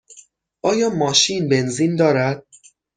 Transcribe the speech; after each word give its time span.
آیا 0.63 0.89
ماشین 0.89 1.49
بنزین 1.49 1.95
دارد؟ 1.95 2.45